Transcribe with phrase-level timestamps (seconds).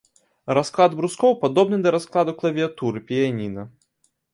[0.57, 3.73] Расклад брускоў падобны да раскладу клавіятуры піяніна.